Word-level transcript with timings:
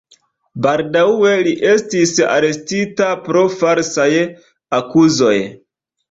Baldaŭe 0.65 1.33
li 1.47 1.51
estis 1.71 2.13
arestita 2.35 3.09
pro 3.27 3.43
falsaj 3.59 4.09
akuzoj. 4.79 5.35